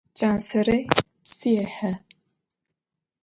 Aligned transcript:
Canserêy 0.17 0.83
psı 1.25 1.49
yêhı. 1.55 1.91